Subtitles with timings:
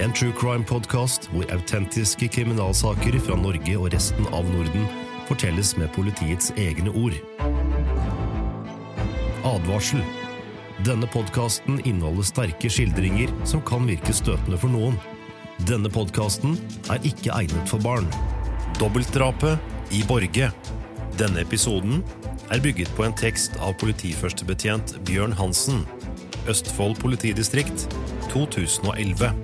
[0.00, 4.86] En true crime-podkast hvor autentiske kriminalsaker fra Norge og resten av Norden
[5.28, 7.18] fortelles med politiets egne ord.
[9.44, 10.00] Advarsel.
[10.86, 14.96] Denne podkasten inneholder sterke skildringer som kan virke støtende for noen.
[15.68, 16.56] Denne podkasten
[16.88, 18.08] er ikke egnet for barn.
[18.80, 20.48] Dobbeltdrapet i Borge.
[21.20, 22.00] Denne episoden
[22.48, 25.84] er bygget på en tekst av politiførstebetjent Bjørn Hansen.
[26.48, 27.84] Østfold politidistrikt
[28.32, 29.34] 2011.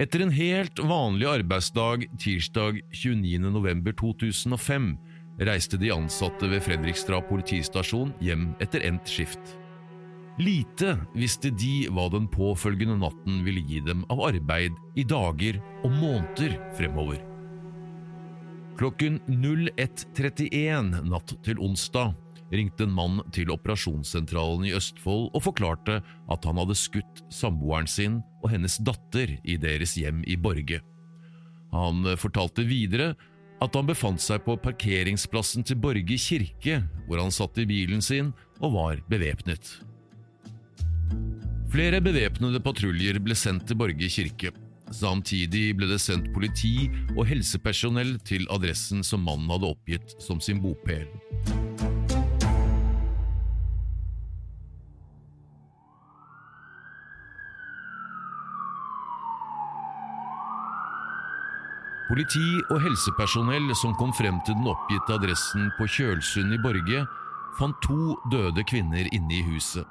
[0.00, 4.96] Etter en helt vanlig arbeidsdag tirsdag 29.11.2005
[5.44, 9.58] reiste de ansatte ved Fredrikstad politistasjon hjem etter endt skift.
[10.40, 15.92] Lite visste de hva den påfølgende natten ville gi dem av arbeid i dager og
[15.92, 17.20] måneder fremover.
[18.80, 22.16] Klokken 01.31 natt til onsdag
[22.50, 28.20] ringte en mann til operasjonssentralen i Østfold og forklarte at han hadde skutt samboeren sin
[28.42, 30.80] og hennes datter i deres hjem i Borge.
[31.74, 33.12] Han fortalte videre
[33.60, 38.32] at han befant seg på parkeringsplassen til Borge kirke, hvor han satt i bilen sin
[38.60, 39.76] og var bevæpnet.
[41.70, 44.50] Flere bevæpnede patruljer ble sendt til Borge kirke.
[44.90, 50.58] Samtidig ble det sendt politi og helsepersonell til adressen som mannen hadde oppgitt som sin
[50.64, 51.06] bopel.
[62.10, 67.04] Politi og helsepersonell som kom frem til den oppgitte adressen på Kjølsund i Borge,
[67.54, 69.86] fant to døde kvinner inne i huset.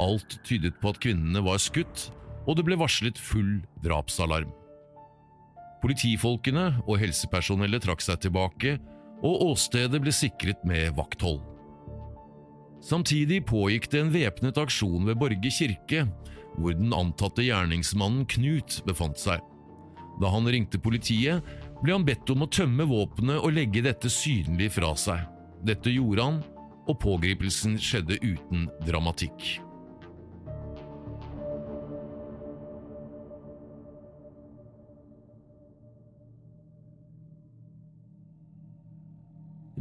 [0.00, 2.06] Alt tydet på at kvinnene var skutt,
[2.48, 4.48] og det ble varslet full drapsalarm.
[5.84, 8.78] Politifolkene og helsepersonellet trakk seg tilbake,
[9.20, 11.42] og åstedet ble sikret med vakthold.
[12.80, 16.06] Samtidig pågikk det en væpnet aksjon ved Borge kirke,
[16.56, 19.44] hvor den antatte gjerningsmannen Knut befant seg.
[20.20, 21.42] Da han ringte politiet,
[21.82, 25.24] ble han bedt om å tømme våpenet og legge dette synlig fra seg.
[25.66, 26.40] Dette gjorde han,
[26.90, 29.60] og pågripelsen skjedde uten dramatikk.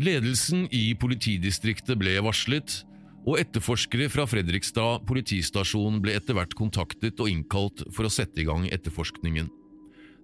[0.02, 2.80] Ledelsen i politidistriktet ble varslet,
[3.22, 8.48] og etterforskere fra Fredrikstad politistasjon ble etter hvert kontaktet og innkalt for å sette i
[8.48, 9.52] gang etterforskningen.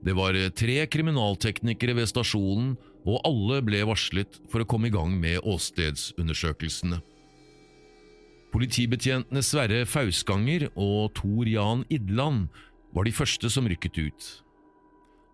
[0.06, 2.76] Det var tre kriminalteknikere ved stasjonen,
[3.08, 7.00] og alle ble varslet for å komme i gang med åstedsundersøkelsene.
[8.54, 12.48] Politibetjentene Sverre Fausganger og Tor Jan Idland
[12.96, 14.28] var de første som rykket ut.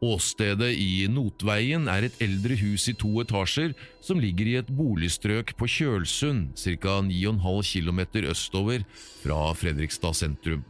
[0.03, 3.71] Åstedet i Notveien er et eldre hus i to etasjer
[4.03, 6.97] som ligger i et boligstrøk på Kjølsund, ca.
[7.05, 7.39] 9,5
[7.71, 8.01] km
[8.33, 8.83] østover
[9.21, 10.65] fra Fredrikstad sentrum.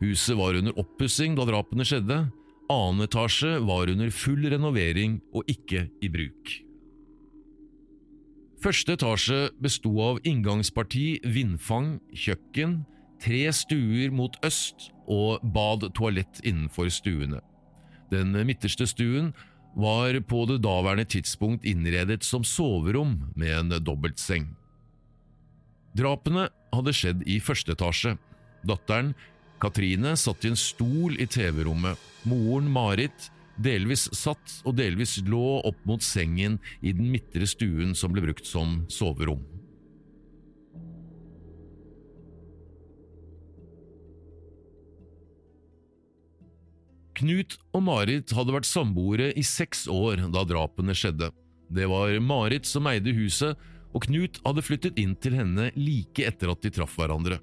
[0.00, 2.24] Huset var under oppussing da drapene skjedde.
[2.70, 6.52] Annen etasje var under full renovering og ikke i bruk.
[8.62, 12.82] Første etasje besto av inngangsparti, vindfang, kjøkken,
[13.20, 17.40] tre stuer mot øst og bad-toalett innenfor stuene.
[18.12, 19.32] Den midterste stuen
[19.74, 24.50] var på det daværende tidspunkt innredet som soverom med en dobbeltseng.
[25.96, 28.14] Drapene hadde skjedd i første etasje.
[28.66, 29.14] Datteren,
[29.60, 32.00] Katrine, satt i en stol i TV-rommet.
[32.28, 38.14] Moren, Marit, delvis satt og delvis lå opp mot sengen i den midtre stuen som
[38.14, 39.42] ble brukt som soverom.
[47.20, 51.28] Knut og Marit hadde vært samboere i seks år da drapene skjedde.
[51.68, 53.60] Det var Marit som eide huset,
[53.92, 57.42] og Knut hadde flyttet inn til henne like etter at de traff hverandre.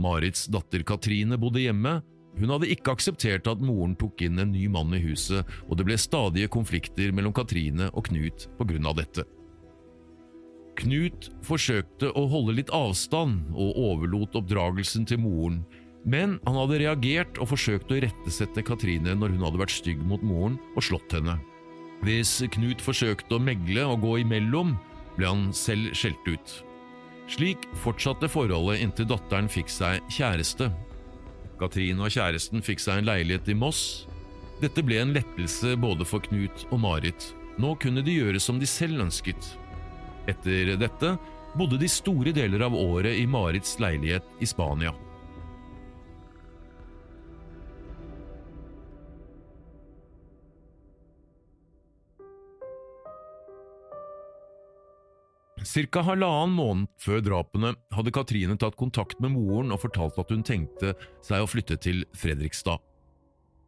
[0.00, 2.00] Marits datter Katrine bodde hjemme.
[2.38, 5.86] Hun hadde ikke akseptert at moren tok inn en ny mann i huset, og det
[5.88, 9.26] ble stadige konflikter mellom Katrine og Knut på grunn av dette.
[10.80, 15.60] Knut forsøkte å holde litt avstand og overlot oppdragelsen til moren,
[16.08, 20.22] men han hadde reagert og forsøkt å rettesette Katrine når hun hadde vært stygg mot
[20.24, 21.36] moren og slått henne.
[22.06, 24.72] Hvis Knut forsøkte å megle og gå imellom,
[25.18, 26.54] ble han selv skjelt ut.
[27.30, 30.70] Slik fortsatte forholdet inntil datteren fikk seg kjæreste.
[31.60, 34.08] Katrine og kjæresten fikk seg en leilighet i Moss.
[34.60, 37.30] Dette ble en lettelse både for Knut og Marit.
[37.60, 39.52] Nå kunne de gjøre som de selv ønsket.
[40.28, 41.14] Etter dette
[41.54, 44.92] bodde de store deler av året i Marits leilighet i Spania.
[55.66, 60.44] Cirka halvannen måned før drapene hadde Katrine tatt kontakt med moren og fortalt at hun
[60.46, 60.94] tenkte
[61.26, 62.80] seg å flytte til Fredrikstad.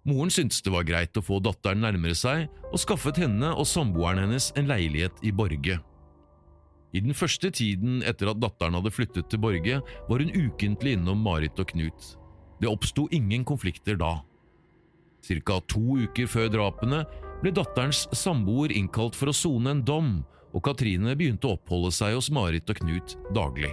[0.08, 4.24] Moren syntes det var greit å få datteren nærmere seg, og skaffet henne og samboeren
[4.24, 5.78] hennes en leilighet i Borge.
[6.92, 9.78] I den første tiden etter at datteren hadde flyttet til Borge,
[10.08, 12.16] var hun ukentlig innom Marit og Knut.
[12.60, 14.16] Det oppsto ingen konflikter da.
[15.22, 17.04] Cirka to uker før drapene
[17.42, 20.12] ble datterens samboer innkalt for å sone en dom,
[20.52, 23.72] og Katrine begynte å oppholde seg hos Marit og Knut daglig.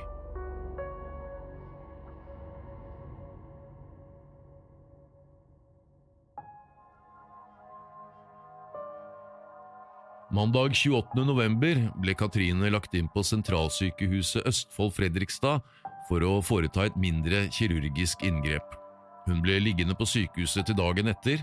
[10.29, 11.23] Mandag 28.
[11.25, 15.63] november ble Katrine lagt inn på sentralsykehuset Østfold Fredrikstad
[16.05, 18.77] for å foreta et mindre kirurgisk inngrep.
[19.25, 21.41] Hun ble liggende på sykehuset til dagen etter.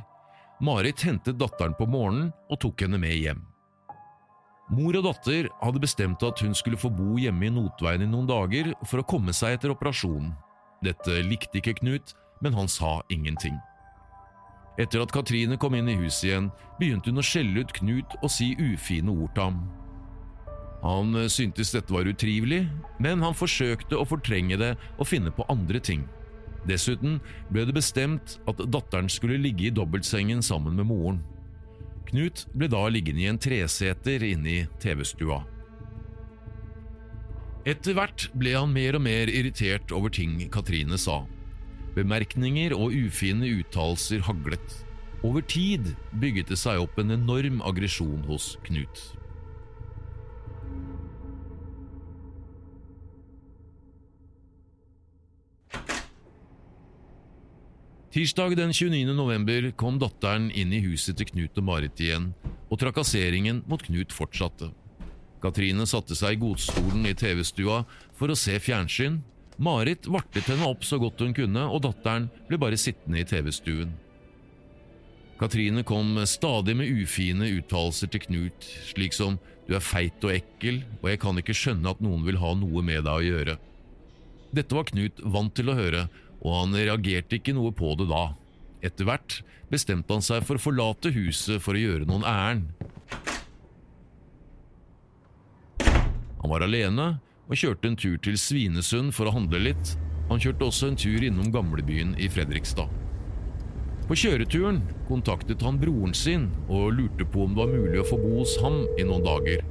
[0.62, 3.42] Marit hentet datteren på morgenen og tok henne med hjem.
[4.66, 8.26] Mor og datter hadde bestemt at hun skulle få bo hjemme i Notveien i noen
[8.26, 10.32] dager for å komme seg etter operasjonen.
[10.82, 13.54] Dette likte ikke Knut, men han sa ingenting.
[14.76, 18.32] Etter at Katrine kom inn i huset igjen, begynte hun å skjelle ut Knut og
[18.32, 19.62] si ufine ord til ham.
[20.82, 22.66] Han syntes dette var utrivelig,
[23.02, 26.04] men han forsøkte å fortrenge det og finne på andre ting.
[26.66, 27.20] Dessuten
[27.54, 31.22] ble det bestemt at datteren skulle ligge i dobbeltsengen sammen med moren.
[32.06, 35.42] Knut ble da liggende i en treseter inne i TV-stua.
[37.66, 41.24] Etter hvert ble han mer og mer irritert over ting Katrine sa.
[41.96, 44.76] Bemerkninger og ufine uttalelser haglet.
[45.26, 49.00] Over tid bygget det seg opp en enorm aggresjon hos Knut.
[58.16, 59.12] Tirsdag den 29.
[59.12, 62.30] november kom datteren inn i huset til Knut og Marit igjen,
[62.72, 64.70] og trakasseringen mot Knut fortsatte.
[65.42, 67.82] Katrine satte seg i godstolen i TV-stua
[68.16, 69.20] for å se fjernsyn.
[69.60, 73.92] Marit vartet henne opp så godt hun kunne, og datteren ble bare sittende i TV-stuen.
[75.36, 79.36] Katrine kom stadig med ufine uttalelser til Knut, slik som
[79.68, 82.80] du er feit og ekkel, og jeg kan ikke skjønne at noen vil ha noe
[82.80, 83.60] med deg å gjøre.
[84.56, 86.08] Dette var Knut vant til å høre,
[86.46, 88.28] og han reagerte ikke noe på det da.
[88.86, 89.40] Etter hvert
[89.72, 92.70] bestemte han seg for å forlate huset for å gjøre noen ærend.
[96.38, 97.16] Han var alene
[97.48, 99.96] og kjørte en tur til Svinesund for å handle litt.
[100.30, 102.90] Han kjørte også en tur innom gamlebyen i Fredrikstad.
[104.06, 104.78] På kjøreturen
[105.08, 108.54] kontaktet han broren sin og lurte på om det var mulig å få bo hos
[108.62, 109.64] ham i noen dager.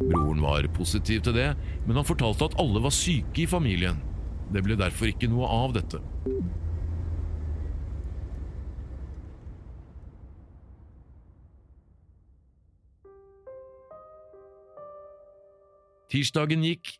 [0.00, 1.52] Broren var positiv til det,
[1.86, 4.02] men han fortalte at alle var syke i familien.
[4.54, 6.00] Det ble derfor ikke noe av dette.
[16.12, 16.94] Tirsdagen gikk,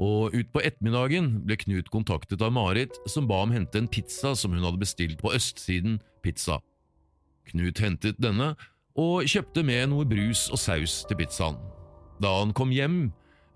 [0.00, 4.54] og utpå ettermiddagen ble Knut kontaktet av Marit, som ba om hente en pizza som
[4.54, 6.60] hun hadde bestilt på Østsiden Pizza.
[7.50, 8.52] Knut hentet denne,
[8.96, 11.58] og kjøpte med noe brus og saus til pizzaen.
[12.22, 13.10] Da han kom hjem,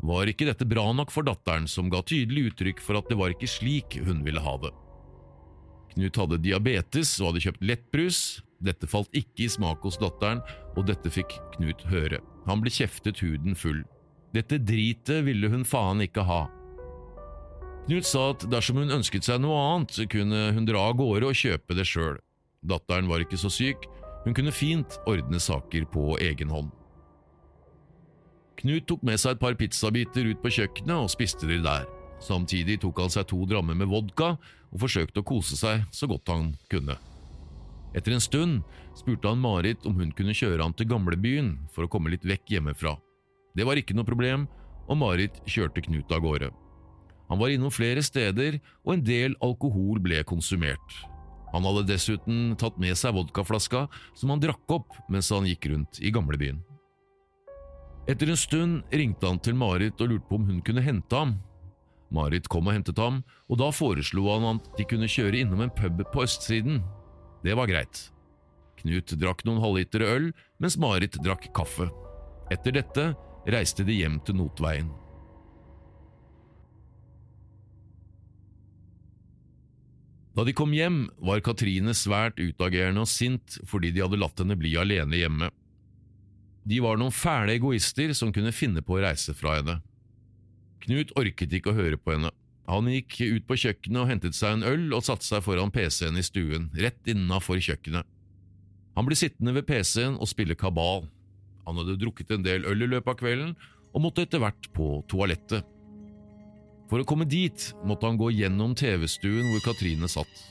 [0.04, 3.32] var ikke dette bra nok for datteren, som ga tydelig uttrykk for at det var
[3.32, 4.72] ikke slik hun ville ha det.
[5.96, 8.20] Knut hadde diabetes og hadde kjøpt lettbrus.
[8.60, 10.42] Dette falt ikke i smak hos datteren,
[10.76, 12.20] og dette fikk Knut høre.
[12.46, 13.82] Han ble kjeftet huden full.
[14.36, 16.44] Dette dritet ville hun faen ikke ha.
[17.86, 21.38] Knut sa at dersom hun ønsket seg noe annet, kunne hun dra av gårde og
[21.38, 22.18] kjøpe det sjøl.
[22.66, 23.86] Datteren var ikke så syk,
[24.26, 26.72] hun kunne fint ordne saker på egen hånd.
[28.66, 31.84] Knut tok med seg et par pizzabiter ut på kjøkkenet og spiste de der.
[32.18, 36.32] Samtidig tok han seg to drammer med vodka og forsøkte å kose seg så godt
[36.32, 36.96] han kunne.
[37.94, 38.66] Etter en stund
[38.98, 42.56] spurte han Marit om hun kunne kjøre han til gamlebyen for å komme litt vekk
[42.56, 42.96] hjemmefra.
[43.54, 44.50] Det var ikke noe problem,
[44.90, 46.50] og Marit kjørte Knut av gårde.
[47.30, 51.02] Han var innom flere steder, og en del alkohol ble konsumert.
[51.54, 53.86] Han hadde dessuten tatt med seg vodkaflaska
[54.18, 56.64] som han drakk opp mens han gikk rundt i gamlebyen.
[58.06, 61.36] Etter en stund ringte han til Marit og lurte på om hun kunne hente ham.
[62.14, 65.72] Marit kom og hentet ham, og da foreslo han at de kunne kjøre innom en
[65.74, 66.84] pub på østsiden.
[67.42, 68.04] Det var greit.
[68.78, 70.28] Knut drakk noen halvlitere øl,
[70.62, 71.88] mens Marit drakk kaffe.
[72.54, 73.08] Etter dette
[73.50, 74.92] reiste de hjem til Notveien.
[80.36, 84.54] Da de kom hjem, var Katrine svært utagerende og sint fordi de hadde latt henne
[84.60, 85.50] bli alene hjemme.
[86.66, 89.78] De var noen fæle egoister som kunne finne på å reise fra henne.
[90.82, 92.32] Knut orket ikke å høre på henne.
[92.66, 96.18] Han gikk ut på kjøkkenet og hentet seg en øl og satte seg foran PC-en
[96.18, 98.02] i stuen, rett innafor kjøkkenet.
[98.98, 101.06] Han ble sittende ved PC-en og spille kabal.
[101.68, 103.54] Han hadde drukket en del øl i løpet av kvelden
[103.92, 105.62] og måtte etter hvert på toalettet.
[106.90, 110.42] For å komme dit måtte han gå gjennom TV-stuen hvor Katrine satt.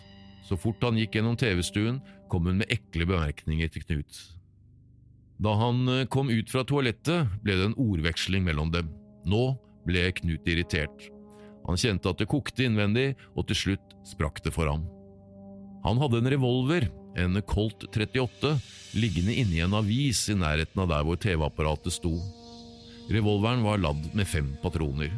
[0.48, 4.35] Så fort han gikk gjennom TV-stuen, kom hun med ekle bemerkninger til Knut.
[5.42, 8.92] Da han eh, kom ut fra toalettet, ble det en ordveksling mellom dem.
[9.28, 11.10] Nå ble Knut irritert.
[11.66, 14.86] Han kjente at det kokte innvendig, og til slutt sprakk det for ham.
[15.86, 16.88] Han hadde en revolver,
[17.18, 18.56] en Colt 38,
[18.98, 22.14] liggende inni en avis i nærheten av der hvor TV-apparatet sto.
[23.12, 25.14] Revolveren var ladd med fem patroner.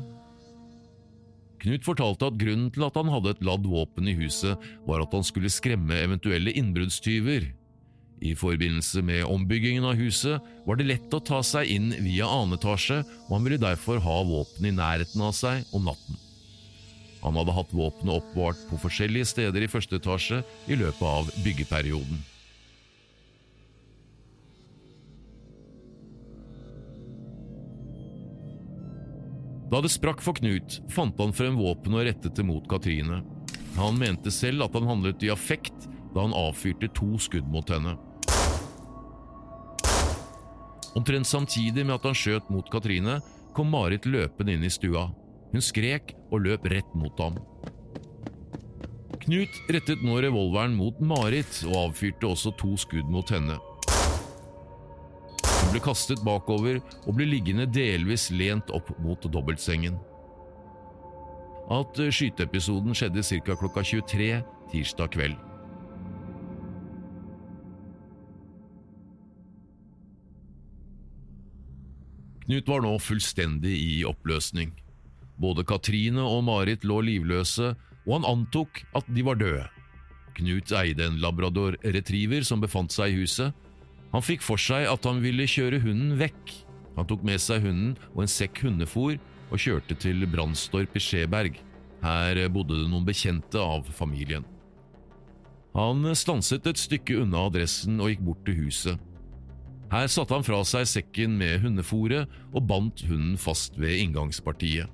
[1.63, 5.15] Knut fortalte at grunnen til at han hadde et ladd våpen i huset, var at
[5.15, 7.47] han skulle skremme eventuelle innbruddstyver.
[8.19, 12.57] I forbindelse med ombyggingen av huset var det lett å ta seg inn via annen
[12.57, 16.17] etasje, og han ville derfor ha våpen i nærheten av seg om natten.
[17.21, 22.25] Han hadde hatt våpenet oppbevart på forskjellige steder i første etasje i løpet av byggeperioden.
[29.67, 33.19] Da det sprakk for Knut, fant han frem våpenet og rettet det mot Katrine.
[33.75, 37.97] Han mente selv at han handlet i affekt da han avfyrte to skudd mot henne.
[40.97, 43.19] Omtrent samtidig med at han skjøt mot Katrine,
[43.53, 45.07] kom Marit løpende inn i stua.
[45.51, 47.37] Hun skrek og løp rett mot ham.
[49.27, 53.59] Knut rettet nå revolveren mot Marit og avfyrte også to skudd mot henne.
[55.45, 59.99] Hun ble kastet bakover og ble liggende delvis lent opp mot dobbeltsengen.
[61.73, 63.57] At skyteepisoden skjedde ca.
[63.59, 64.31] klokka 23
[64.71, 65.46] tirsdag kveld.
[72.47, 74.69] Knut var nå fullstendig i oppløsning.
[75.35, 77.73] Både Katrine og Marit lå livløse,
[78.07, 79.65] og han antok at de var døde.
[80.37, 83.51] Knut eide en labrador retriever som befant seg i huset.
[84.13, 86.53] Han fikk for seg at han ville kjøre hunden vekk.
[86.95, 89.17] Han tok med seg hunden og en sekk hundefôr
[89.51, 91.59] og kjørte til Brandstorp i Skjeberg.
[91.99, 94.47] Her bodde det noen bekjente av familien.
[95.75, 99.03] Han stanset et stykke unna adressen og gikk bort til huset.
[99.87, 104.91] Her satte han fra seg sekken med hundefòret og bandt hunden fast ved inngangspartiet.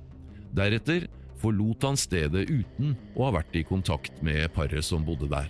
[0.53, 1.07] Deretter
[1.41, 5.49] forlot han stedet uten å ha vært i kontakt med paret som bodde der.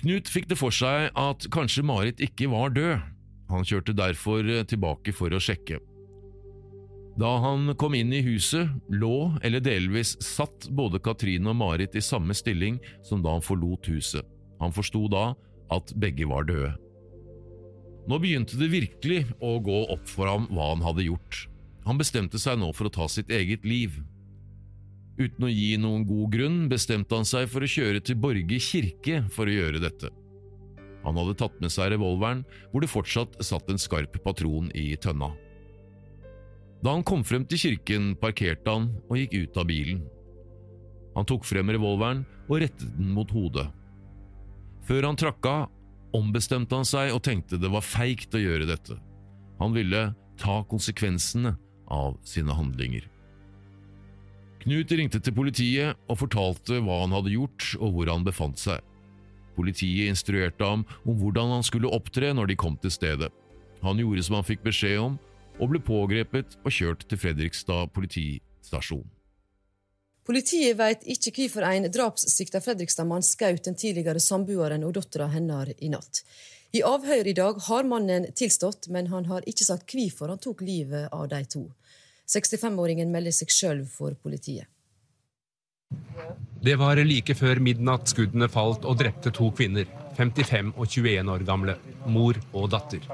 [0.00, 3.04] Knut fikk det for seg at kanskje Marit ikke var død.
[3.52, 5.78] Han kjørte derfor tilbake for å sjekke.
[7.20, 12.02] Da han kom inn i huset, lå eller delvis satt både Katrine og Marit i
[12.02, 14.26] samme stilling som da han forlot huset.
[14.58, 15.28] Han forsto da
[15.74, 16.72] at begge var døde.
[18.10, 21.46] Nå begynte det virkelig å gå opp for ham hva han hadde gjort.
[21.86, 23.96] Han bestemte seg nå for å ta sitt eget liv.
[25.14, 29.22] Uten å gi noen god grunn bestemte han seg for å kjøre til Borge kirke
[29.32, 30.10] for å gjøre dette.
[31.04, 32.42] Han hadde tatt med seg revolveren,
[32.72, 35.30] hvor det fortsatt satt en skarp patron i tønna.
[36.84, 40.02] Da han kom frem til kirken, parkerte han og gikk ut av bilen.
[41.14, 43.70] Han tok frem revolveren og rettet den mot hodet.
[44.84, 45.70] Før han trakk av,
[46.14, 48.98] ombestemte han seg og tenkte det var feigt å gjøre dette.
[49.62, 50.10] Han ville
[50.40, 51.54] ta konsekvensene
[51.88, 53.08] av sine handlinger.
[54.64, 58.80] Knut ringte til politiet og fortalte hva han hadde gjort og hvor han befant seg.
[59.56, 63.30] Politiet instruerte ham om hvordan han skulle opptre når de kom til stedet.
[63.84, 65.18] Han gjorde som han fikk beskjed om,
[65.58, 69.06] og ble pågrepet og kjørt til Fredrikstad politistasjon.
[70.24, 75.90] Politiet vet ikke hvorfor en drapssikta Fredrikstad-mann skjøt den tidligere samboeren og dattera hennes i
[75.92, 76.22] natt.
[76.74, 80.64] I avhør i dag har mannen tilstått, men han har ikke sagt hvorfor han tok
[80.64, 81.66] livet av de to.
[82.26, 84.66] 65-åringen melder seg sjøl for politiet.
[86.64, 89.84] Det var like før midnatt skuddene falt og drepte to kvinner,
[90.16, 91.76] 55 og 21 år gamle,
[92.08, 93.04] mor og datter.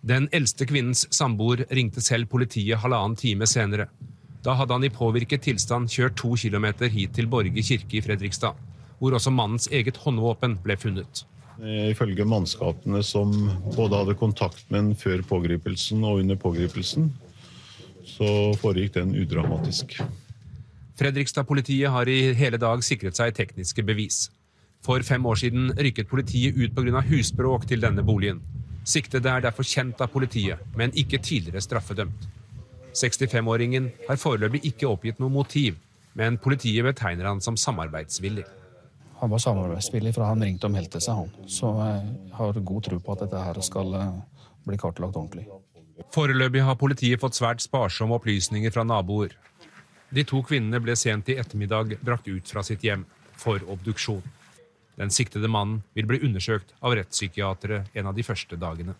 [0.00, 3.88] Den eldste kvinnens samboer ringte selv politiet halvannen time senere.
[4.44, 8.54] Da hadde han i påvirket tilstand kjørt to kilometer hit til Borge kirke i Fredrikstad,
[8.98, 11.24] hvor også mannens eget håndvåpen ble funnet.
[11.58, 13.32] Ifølge mannskapene som
[13.74, 17.10] både hadde kontakt med ham før pågripelsen og under pågripelsen,
[18.06, 19.98] så foregikk den udramatisk.
[20.98, 24.28] Fredrikstad-politiet har i hele dag sikret seg tekniske bevis.
[24.86, 27.02] For fem år siden rykket politiet ut pga.
[27.10, 28.40] husbråk til denne boligen.
[28.88, 32.28] Siktede er derfor kjent av politiet, men ikke tidligere straffedømt.
[32.96, 35.76] 65-åringen har foreløpig ikke oppgitt noe motiv,
[36.16, 38.46] men politiet betegner han som samarbeidsvillig.
[39.20, 41.50] Han var samarbeidsvillig, for han ringte om meldte seg, han.
[41.50, 44.16] Så jeg har god tro på at dette her skal eh,
[44.66, 45.44] bli kartlagt ordentlig.
[46.14, 49.34] Foreløpig har politiet fått svært sparsomme opplysninger fra naboer.
[50.14, 53.04] De to kvinnene ble sent i ettermiddag brakt ut fra sitt hjem
[53.36, 54.22] for obduksjon.
[54.98, 58.96] Den siktede mannen vil bli undersøkt av rettspsykiatere en av de første dagene.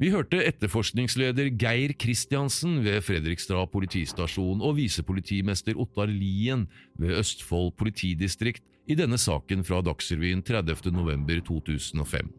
[0.00, 6.66] Vi hørte etterforskningsleder Geir Kristiansen ved Fredrikstad politistasjon og visepolitimester Ottar Lien
[6.98, 12.32] ved Østfold politidistrikt i denne saken fra Dagsrevyen 30.11.2005.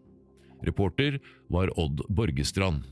[0.68, 1.22] Reporter
[1.54, 2.84] var Odd Borgestrand.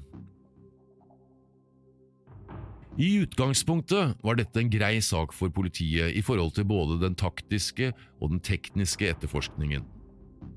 [2.97, 7.89] I utgangspunktet var dette en grei sak for politiet i forhold til både den taktiske
[8.19, 9.87] og den tekniske etterforskningen.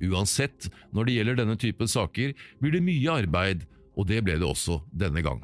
[0.04, 3.64] Uansett, når det gjelder denne typen saker, blir det mye arbeid
[3.96, 5.40] og det ble det også denne gang.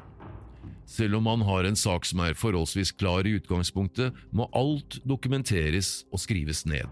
[0.85, 6.03] Selv om man har en sak som er forholdsvis klar i utgangspunktet, må alt dokumenteres
[6.13, 6.85] og skrives ned.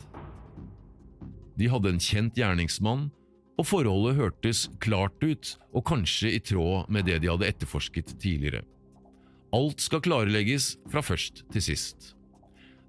[1.59, 3.11] De hadde en kjent gjerningsmann,
[3.59, 8.63] og forholdet hørtes klart ut og kanskje i tråd med det de hadde etterforsket tidligere.
[9.51, 12.13] Alt skal klarlegges fra først til sist.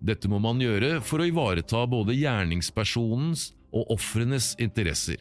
[0.02, 5.18] Dette må man gjøre for å ivareta både gjerningspersonens og ofrenes interesser.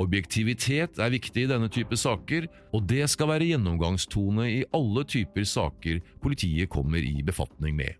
[0.00, 5.44] Objektivitet er viktig i denne type saker, og det skal være gjennomgangstone i alle typer
[5.48, 7.98] saker politiet kommer i befatning med.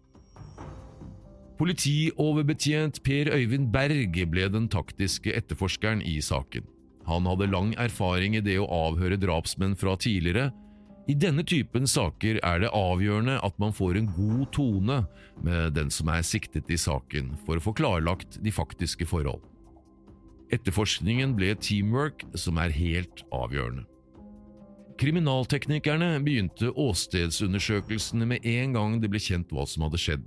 [1.61, 6.65] Politioverbetjent Per Øyvind Berg ble den taktiske etterforskeren i saken.
[7.07, 10.51] Han hadde lang erfaring i det å avhøre drapsmenn fra tidligere.
[11.11, 14.99] I denne typen saker er det avgjørende at man får en god tone
[15.43, 19.43] med den som er siktet i saken, for å få klarlagt de faktiske forhold.
[20.53, 23.89] Etterforskningen ble teamwork som er helt avgjørende.
[25.01, 30.27] Kriminalteknikerne begynte åstedsundersøkelsene med en gang det ble kjent hva som hadde skjedd.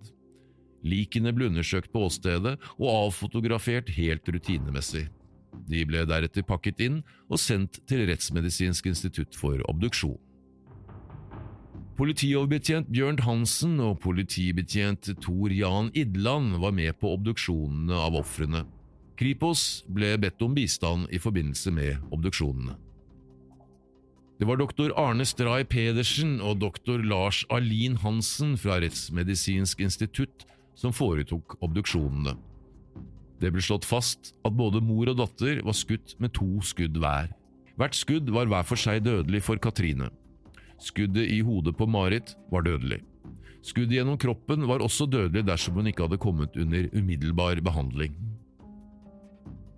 [0.86, 5.08] Likene ble undersøkt på åstedet og avfotografert helt rutinemessig.
[5.70, 10.18] De ble deretter pakket inn og sendt til Rettsmedisinsk institutt for obduksjon.
[11.96, 18.66] Politioverbetjent Bjørn Hansen og politibetjent Tor Jan Idland var med på obduksjonene av ofrene.
[19.16, 22.76] Kripos ble bedt om bistand i forbindelse med obduksjonene.
[24.36, 30.44] Det var doktor Arne Stray Pedersen og doktor Lars Alin Hansen fra Rettsmedisinsk institutt
[30.76, 32.36] som foretok obduksjonene.
[33.40, 37.32] Det ble slått fast at både mor og datter var skutt med to skudd hver.
[37.80, 40.12] Hvert skudd var hver for seg dødelig for Katrine.
[40.82, 43.02] Skuddet i hodet på Marit var dødelig.
[43.66, 48.14] Skuddet gjennom kroppen var også dødelig dersom hun ikke hadde kommet under umiddelbar behandling.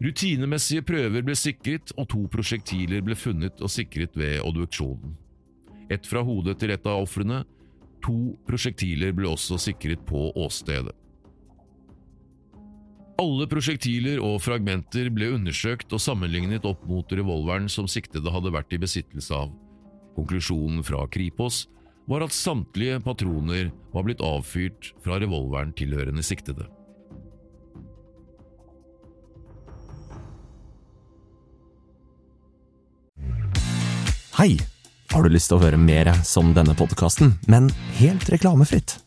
[0.04, 5.16] Rutinemessige prøver ble sikret, og to prosjektiler ble funnet og sikret ved obduksjonen.
[5.90, 7.44] Ett fra hodet til et av ofrene.
[8.06, 10.94] To prosjektiler ble også sikret på åstedet.
[13.18, 18.76] Alle prosjektiler og fragmenter ble undersøkt og sammenlignet opp mot revolveren som siktede hadde vært
[18.76, 19.56] i besittelse av.
[20.18, 21.68] Konklusjonen fra Kripos
[22.10, 26.66] var at samtlige patroner var blitt avfyrt fra revolveren tilhørende siktede.
[34.38, 34.58] Hei!
[35.14, 38.98] Har du lyst til å høre mer som denne podkasten, men helt reklamefritt?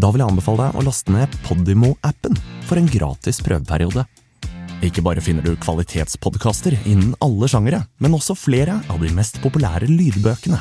[0.00, 4.06] Da vil jeg anbefale deg å laste ned Podimo-appen for en gratis prøveperiode.
[4.80, 9.90] Ikke bare finner du kvalitetspodkaster innen alle sjangere, men også flere av de mest populære
[9.90, 10.56] lydbøkene.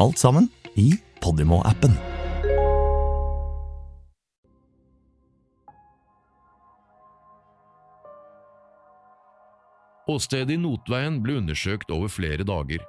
[0.00, 0.48] Alt sammen
[0.80, 1.92] i Podimo-appen.
[10.08, 12.80] Åstedet i Notveien ble undersøkt over flere dager.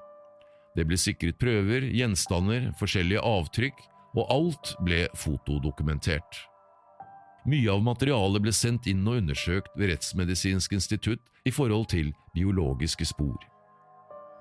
[0.80, 3.84] Det ble sikret prøver, gjenstander, forskjellige avtrykk,
[4.16, 6.46] og alt ble fotodokumentert.
[7.44, 13.08] Mye av materialet ble sendt inn og undersøkt ved Rettsmedisinsk institutt i forhold til biologiske
[13.10, 13.36] spor.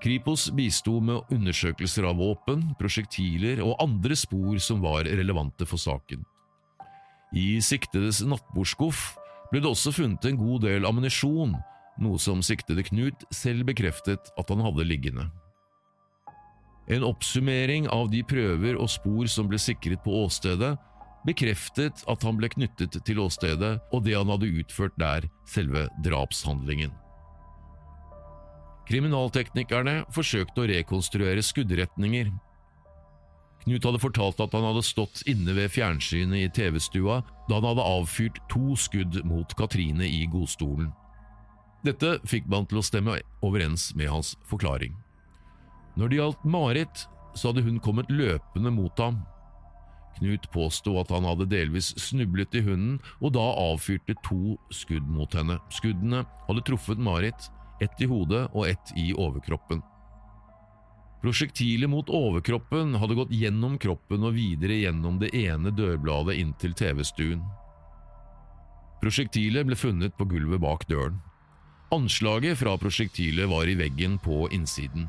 [0.02, 6.22] Kripos bisto med undersøkelser av våpen, prosjektiler og andre spor som var relevante for saken.
[7.34, 9.12] I siktedes nattbordskuff
[9.50, 11.54] ble det også funnet en god del ammunisjon,
[12.02, 15.26] noe som siktede Knut selv bekreftet at han hadde liggende.
[16.90, 20.74] En oppsummering av de prøver og spor som ble sikret på åstedet,
[21.26, 26.92] bekreftet at han ble knyttet til åstedet og det han hadde utført der, selve drapshandlingen.
[28.88, 32.32] Kriminalteknikerne forsøkte å rekonstruere skuddretninger.
[33.62, 37.86] Knut hadde fortalt at han hadde stått inne ved fjernsynet i TV-stua da han hadde
[37.86, 40.90] avfyrt to skudd mot Katrine i godstolen.
[41.86, 44.94] Dette fikk man til å stemme overens med hans forklaring.
[45.98, 49.22] Når det gjaldt Marit, så hadde hun kommet løpende mot ham.
[50.18, 55.32] Knut påsto at han hadde delvis snublet i hunden og da avfyrte to skudd mot
[55.36, 55.58] henne.
[55.72, 57.48] Skuddene hadde truffet Marit,
[57.82, 59.82] ett i hodet og ett i overkroppen.
[61.22, 66.74] Prosjektilet mot overkroppen hadde gått gjennom kroppen og videre gjennom det ene dørbladet inn til
[66.74, 67.44] TV-stuen.
[69.02, 71.20] Prosjektilet ble funnet på gulvet bak døren.
[71.94, 75.06] Anslaget fra prosjektilet var i veggen på innsiden.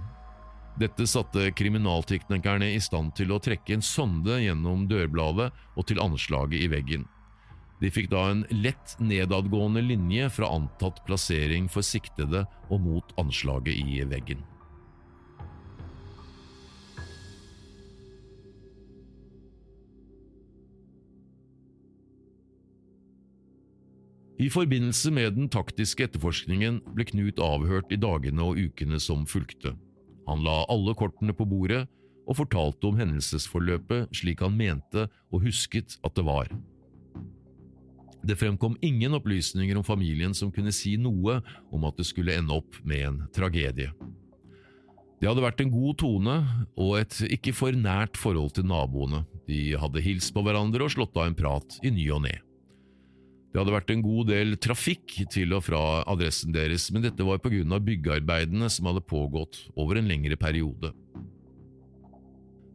[0.74, 6.66] Dette satte kriminalteknikerne i stand til å trekke en sonde gjennom dørbladet og til anslaget
[6.66, 7.06] i veggen.
[7.84, 13.76] De fikk da en lett nedadgående linje fra antatt plassering for siktede og mot anslaget
[13.76, 14.42] i veggen.
[24.42, 29.78] I forbindelse med den taktiske etterforskningen ble Knut avhørt i dagene og ukene som fulgte.
[30.28, 31.84] Han la alle kortene på bordet
[32.24, 36.52] og fortalte om hendelsesforløpet slik han mente og husket at det var.
[38.24, 41.42] Det fremkom ingen opplysninger om familien som kunne si noe
[41.76, 43.92] om at det skulle ende opp med en tragedie.
[45.20, 46.38] Det hadde vært en god tone
[46.80, 49.22] og et ikke for nært forhold til naboene.
[49.48, 52.34] De hadde hilst på hverandre og slått av en prat i ny og ne.
[53.54, 57.38] Det hadde vært en god del trafikk til og fra adressen deres, men dette var
[57.38, 60.90] av byggearbeidene som hadde pågått over en lengre periode.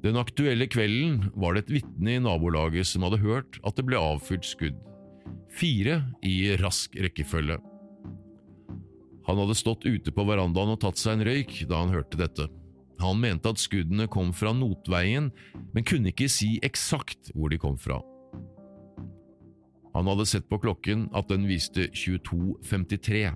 [0.07, 3.99] Den aktuelle kvelden var det et vitne i nabolaget som hadde hørt at det ble
[3.99, 4.77] avfyrt skudd.
[5.51, 7.59] Fire i rask rekkefølge.
[9.27, 12.47] Han hadde stått ute på verandaen og tatt seg en røyk da han hørte dette.
[13.03, 15.33] Han mente at skuddene kom fra Notveien,
[15.75, 17.99] men kunne ikke si eksakt hvor de kom fra.
[19.99, 23.33] Han hadde sett på klokken at den viste 22.53.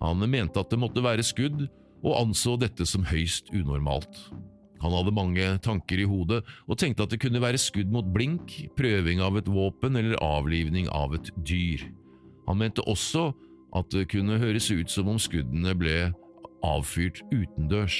[0.00, 1.66] Han mente at det måtte være skudd,
[1.98, 4.16] og anså dette som høyst unormalt.
[4.78, 6.38] Han hadde mange tanker i hodet
[6.70, 10.88] og tenkte at det kunne være skudd mot blink, prøving av et våpen eller avlivning
[10.94, 11.82] av et dyr.
[12.46, 13.32] Han mente også
[13.76, 15.98] at det kunne høres ut som om skuddene ble
[16.64, 17.98] avfyrt utendørs.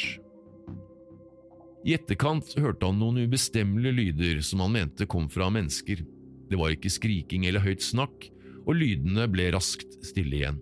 [1.85, 6.00] I etterkant hørte han noen ubestemmelige lyder som han mente kom fra mennesker.
[6.49, 8.31] Det var ikke skriking eller høyt snakk,
[8.69, 10.59] og lydene ble raskt stille igjen.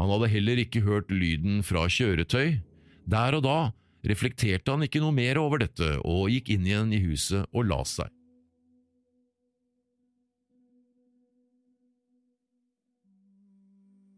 [0.00, 2.60] Han hadde heller ikke hørt lyden fra kjøretøy.
[3.10, 3.58] Der og da
[4.06, 7.82] reflekterte han ikke noe mer over dette og gikk inn igjen i huset og la
[7.88, 8.08] seg.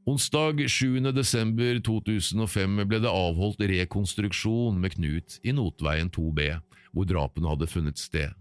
[0.03, 0.99] Onsdag 7.
[1.15, 6.49] desember 2005 ble det avholdt rekonstruksjon med Knut i Notveien 2B,
[6.91, 8.35] hvor drapene hadde funnet sted.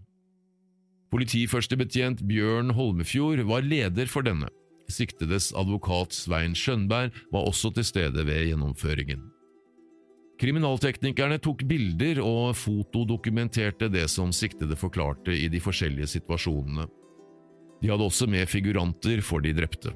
[1.12, 4.48] Politiførstebetjent Bjørn Holmefjord var leder for denne.
[4.92, 9.26] Siktedes advokat Svein Skjønberg var også til stede ved gjennomføringen.
[10.40, 16.88] Kriminalteknikerne tok bilder og fotodokumenterte det som siktede forklarte i de forskjellige situasjonene.
[17.82, 19.92] De hadde også med figuranter for de drepte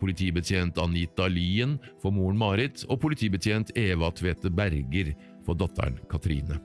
[0.00, 5.12] politibetjent Anita Lien for moren Marit og politibetjent Eva Tvete Berger
[5.46, 6.60] for datteren Katrine.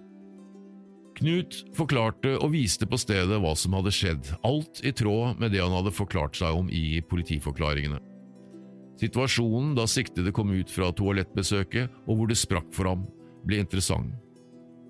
[1.21, 5.61] Knut forklarte og viste på stedet hva som hadde skjedd, alt i tråd med det
[5.61, 7.99] han hadde forklart seg om i politiforklaringene.
[8.97, 13.05] Situasjonen da siktede kom ut fra toalettbesøket og hvor det sprakk for ham,
[13.45, 14.17] ble interessant.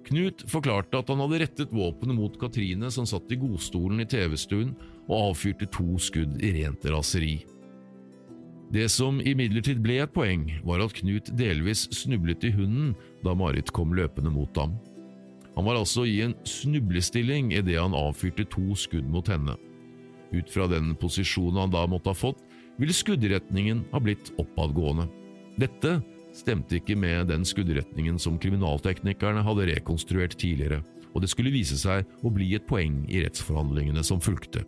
[0.07, 4.71] Knut forklarte at han hadde rettet våpenet mot Katrine som satt i godstolen i TV-stuen
[5.09, 7.41] og avfyrte to skudd i rent raseri.
[8.71, 13.71] Det som imidlertid ble et poeng, var at Knut delvis snublet i hunden da Marit
[13.75, 14.77] kom løpende mot ham.
[15.55, 19.57] Han var altså i en snublestilling idet han avfyrte to skudd mot henne.
[20.31, 22.39] Ut fra den posisjonen han da måtte ha fått,
[22.79, 25.09] ville skuddretningen ha blitt oppadgående.
[25.59, 25.99] Dette
[26.33, 30.79] stemte ikke med den skuddretningen som kriminalteknikerne hadde rekonstruert tidligere,
[31.11, 34.63] og det skulle vise seg å bli et poeng i rettsforhandlingene som fulgte.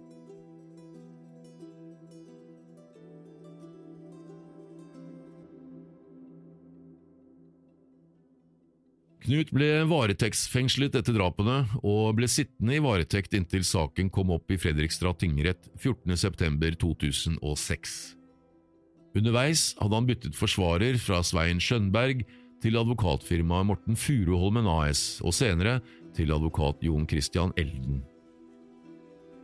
[9.23, 14.57] Knut ble varetektsfengslet etter drapene, og ble sittende i varetekt inntil saken kom opp i
[14.59, 18.17] Fredrikstad tingrett 14.9.2006.
[19.15, 22.25] Underveis hadde han byttet forsvarer fra Svein Skjønberg
[22.63, 25.79] til advokatfirmaet Morten Furuholmen AS, og senere
[26.17, 28.03] til advokat Jon Christian Elden.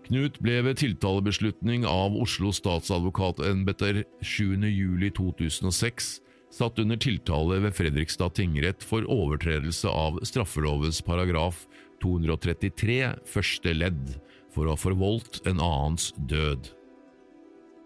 [0.10, 6.20] Knut ble ved tiltalebeslutning av Oslo statsadvokatembeter 7.juli.2006
[6.54, 11.66] satt under tiltale ved Fredrikstad tingrett for overtredelse av straffelovens paragraf
[12.04, 14.16] 233 første ledd
[14.54, 16.72] for å ha forvoldt en annens død.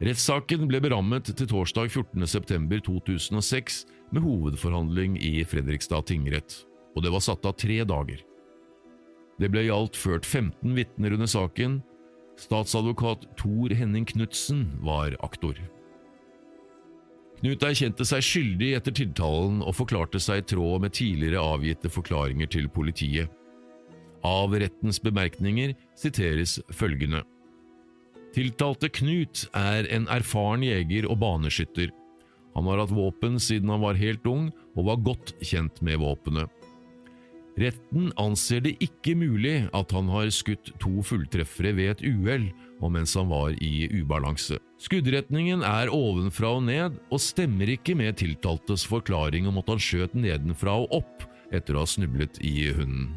[0.03, 6.63] Rettssaken ble berammet til torsdag 14.9.2006 med hovedforhandling i Fredrikstad tingrett.
[6.95, 8.19] og det var satt av tre dager.
[9.41, 11.79] Det ble i alt ført 15 vitner under saken.
[12.37, 15.57] Statsadvokat Tor Henning Knutsen var aktor.
[17.43, 22.47] Knut erkjente seg skyldig etter tiltalen og forklarte seg i tråd med tidligere avgitte forklaringer
[22.47, 23.27] til politiet.
[24.23, 27.19] Av rettens bemerkninger siteres følgende.
[28.31, 31.91] Tiltalte Knut er en erfaren jeger og baneskytter.
[32.55, 34.47] Han har hatt våpen siden han var helt ung,
[34.79, 36.47] og var godt kjent med våpenet.
[37.59, 42.47] Retten anser det ikke mulig at han har skutt to fulltreffere ved et uhell
[42.83, 44.59] og mens han var i ubalanse.
[44.83, 50.17] Skuddretningen er ovenfra og ned, og stemmer ikke med tiltaltes forklaring om at han skjøt
[50.17, 53.13] nedenfra og opp etter å ha snublet i hunden.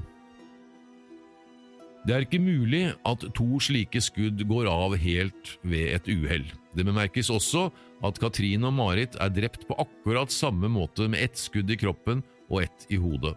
[2.06, 6.44] Det er ikke mulig at to slike skudd går av helt ved et uhell.
[6.78, 7.64] Det bemerkes også
[8.06, 12.22] at Katrine og Marit er drept på akkurat samme måte med ett skudd i kroppen
[12.46, 13.34] og ett i hodet.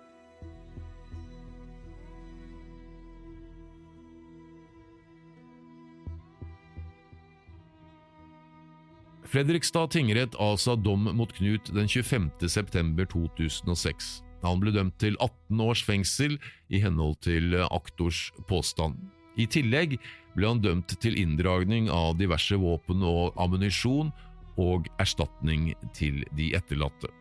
[9.27, 12.29] Fredrikstad tingrett avsa dom mot Knut den 25.
[12.47, 14.23] september 2006.
[14.43, 16.37] Han ble dømt til 18 års fengsel
[16.71, 18.95] i henhold til aktors påstand.
[19.39, 19.97] I tillegg
[20.35, 24.11] ble han dømt til inndragning av diverse våpen og ammunisjon
[24.59, 27.11] og erstatning til de etterlatte.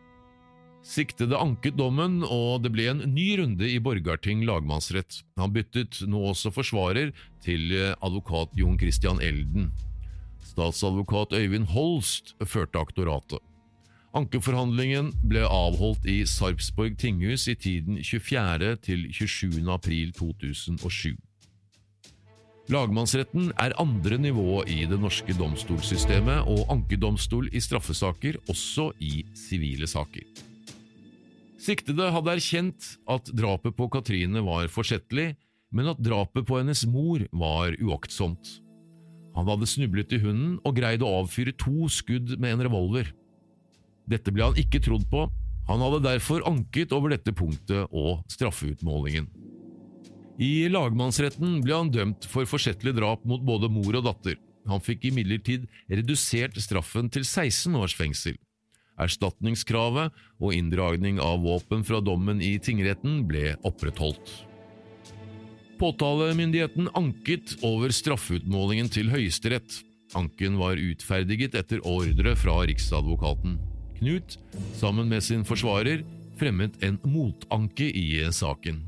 [0.79, 5.19] Siktede anket dommen, og det ble en ny runde i Borgarting lagmannsrett.
[5.37, 7.11] Han byttet nå også forsvarer
[7.43, 9.67] til advokat Jon Christian Elden.
[10.49, 13.41] Statsadvokat Øyvind Holst førte aktoratet.
[14.17, 18.75] Ankeforhandlingen ble avholdt i Sarpsborg tinghus i tiden 24.
[18.81, 19.59] til 27.
[19.69, 21.17] april 2007.
[22.69, 29.89] Lagmannsretten er andre nivå i det norske domstolssystemet og ankedomstol i straffesaker, også i sivile
[29.89, 30.25] saker.
[31.59, 35.33] Siktede hadde erkjent at drapet på Katrine var forsettlig,
[35.73, 38.57] men at drapet på hennes mor var uaktsomt.
[39.39, 43.13] Han hadde snublet i hunden og greid å avfyre to skudd med en revolver.
[44.09, 45.29] Dette ble han ikke trodd på,
[45.69, 49.29] han hadde derfor anket over dette punktet og straffeutmålingen.
[50.41, 54.39] I lagmannsretten ble han dømt for forsettlig drap mot både mor og datter.
[54.69, 58.35] Han fikk imidlertid redusert straffen til 16 års fengsel.
[58.99, 64.48] Erstatningskravet og inndragning av våpen fra dommen i tingretten ble opprettholdt.
[65.79, 69.77] Påtalemyndigheten anket over straffeutmålingen til Høyesterett.
[70.17, 73.55] Anken var utferdiget etter ordre fra Riksadvokaten.
[73.99, 74.35] Knut,
[74.75, 76.03] sammen med sin forsvarer,
[76.39, 78.81] fremmet en motanke i saken.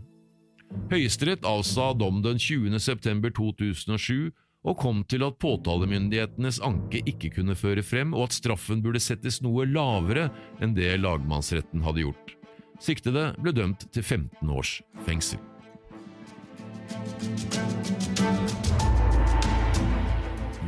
[0.91, 2.75] Høyesterett avsa dom den 20.
[2.83, 8.83] september 2007 og kom til at påtalemyndighetenes anke ikke kunne føre frem, og at straffen
[8.83, 10.27] burde settes noe lavere
[10.61, 12.35] enn det lagmannsretten hadde gjort.
[12.81, 15.41] Siktede ble dømt til 15 års fengsel.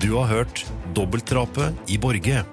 [0.03, 2.43] Du har hørt Dobbeltdrapet i Borge.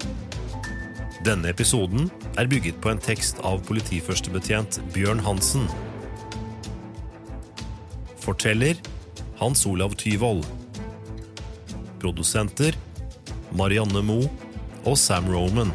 [1.26, 2.06] Denne episoden
[2.38, 5.66] er bygget på en tekst av politiførstebetjent Bjørn Hansen.
[8.22, 8.78] Forteller
[9.40, 10.46] Hans Olav Tyvold.
[12.00, 12.78] Produsenter
[13.52, 14.30] Marianne Moe
[14.86, 15.74] og Sam Roman.